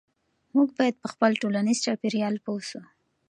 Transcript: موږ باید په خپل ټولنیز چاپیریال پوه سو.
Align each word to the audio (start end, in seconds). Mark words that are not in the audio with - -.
موږ 0.55 0.69
باید 0.77 0.95
په 1.01 1.07
خپل 1.13 1.31
ټولنیز 1.41 1.77
چاپیریال 1.85 2.35
پوه 2.45 2.61
سو. 2.69 2.79